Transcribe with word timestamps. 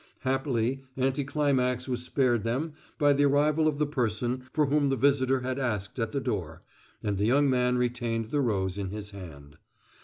Happily, 0.21 0.81
anticlimax 0.97 1.87
was 1.87 2.01
spared 2.01 2.43
them 2.43 2.73
by 2.97 3.13
the 3.13 3.25
arrival 3.25 3.67
of 3.67 3.77
the 3.77 3.85
person 3.85 4.41
for 4.51 4.65
whom 4.65 4.89
the 4.89 4.95
visitor 4.95 5.41
had 5.41 5.59
asked 5.59 5.99
at 5.99 6.11
the 6.11 6.19
door, 6.19 6.63
and 7.03 7.19
the 7.19 7.27
young 7.27 7.47
man 7.47 7.77
retained 7.77 8.31
the 8.31 8.41
rose 8.41 8.79
in 8.79 8.89
his 8.89 9.11
hand. 9.11 9.59